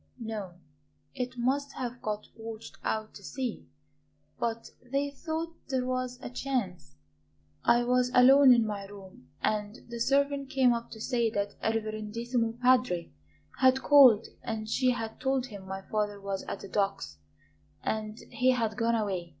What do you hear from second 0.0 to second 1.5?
"No; it